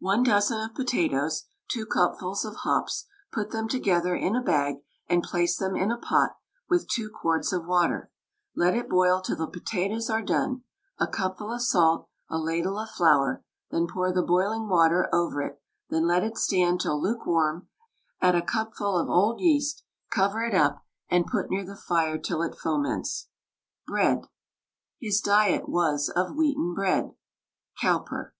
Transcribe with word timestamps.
One 0.00 0.24
dozen 0.24 0.60
of 0.60 0.74
potatoes, 0.74 1.44
two 1.70 1.86
cupfuls 1.86 2.44
of 2.44 2.56
hops; 2.64 3.06
put 3.30 3.52
them 3.52 3.68
together 3.68 4.12
in 4.16 4.34
a 4.34 4.42
bag, 4.42 4.78
and 5.06 5.22
place 5.22 5.56
them 5.56 5.76
in 5.76 5.92
a 5.92 5.96
pot 5.98 6.30
with 6.68 6.88
two 6.88 7.08
quarts 7.08 7.52
of 7.52 7.64
water; 7.66 8.10
let 8.56 8.74
it 8.74 8.88
boil 8.88 9.20
till 9.20 9.36
the 9.36 9.46
potatoes 9.46 10.10
are 10.10 10.20
done; 10.20 10.64
a 10.98 11.06
cupful 11.06 11.52
of 11.52 11.62
salt, 11.62 12.08
a 12.28 12.38
ladle 12.40 12.76
of 12.76 12.90
flour; 12.90 13.44
then 13.70 13.86
pour 13.86 14.12
the 14.12 14.20
boiling 14.20 14.66
water 14.68 15.08
over 15.14 15.40
it, 15.40 15.62
then 15.90 16.08
let 16.08 16.24
it 16.24 16.36
stand 16.36 16.80
till 16.80 17.00
lukewarm; 17.00 17.68
add 18.20 18.34
a 18.34 18.42
cupful 18.42 18.98
of 18.98 19.08
old 19.08 19.40
yeast, 19.40 19.84
cover 20.10 20.42
it 20.42 20.56
up, 20.56 20.84
and 21.08 21.28
put 21.28 21.50
near 21.50 21.64
the 21.64 21.76
fire 21.76 22.18
till 22.18 22.42
it 22.42 22.56
foments. 22.58 23.28
BREAD. 23.86 24.22
His 24.98 25.20
diet 25.20 25.68
was 25.68 26.08
of 26.08 26.34
wheaten 26.34 26.74
bread. 26.74 27.14
COWPER. 27.80 28.34